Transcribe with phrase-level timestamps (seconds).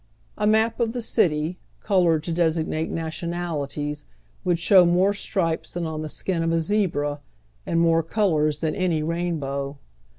[0.35, 4.05] A map of tlie city, colored to designate nation alities,
[4.43, 7.19] woidd sliow more stripes than on tlie skin of a ze bra,
[7.67, 9.77] and more colors than any rainbow.